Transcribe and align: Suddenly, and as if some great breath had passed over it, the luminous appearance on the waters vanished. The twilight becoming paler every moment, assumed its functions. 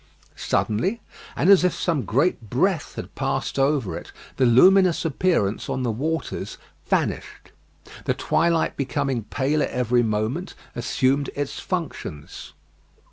Suddenly, 0.35 0.99
and 1.35 1.47
as 1.51 1.63
if 1.63 1.75
some 1.75 2.05
great 2.05 2.49
breath 2.49 2.95
had 2.95 3.13
passed 3.13 3.59
over 3.59 3.95
it, 3.95 4.11
the 4.37 4.47
luminous 4.47 5.05
appearance 5.05 5.69
on 5.69 5.83
the 5.83 5.91
waters 5.91 6.57
vanished. 6.87 7.51
The 8.05 8.15
twilight 8.15 8.75
becoming 8.75 9.25
paler 9.25 9.67
every 9.67 10.01
moment, 10.01 10.55
assumed 10.73 11.29
its 11.35 11.59
functions. 11.59 12.53